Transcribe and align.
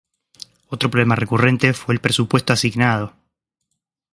Otro 0.73 0.89
problema 0.89 1.13
recurrente 1.15 1.73
fue 1.73 1.93
el 1.93 2.01
presupuesto 2.01 2.53
asignado. 2.53 3.13